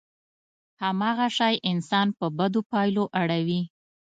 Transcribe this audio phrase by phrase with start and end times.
[0.81, 3.61] هماغه شی انسان په بدو پايلو اړوي.